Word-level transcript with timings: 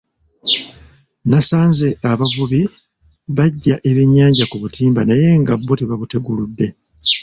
Nasanze 1.29 1.87
abavubi 2.11 2.61
baggya 3.35 3.75
ebyennyanja 3.89 4.43
ku 4.51 4.55
butimba 4.63 5.01
naye 5.09 5.29
nga 5.41 5.53
bw'o 5.61 5.75
tebabuteguludde. 5.79 6.67